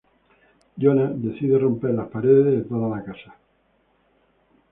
Jonah 0.77 1.09
decide 1.13 1.59
romper 1.59 1.91
las 1.93 2.09
paredes 2.09 2.45
de 2.45 2.63
toda 2.63 2.89
la 2.89 3.03
casa. 3.03 3.35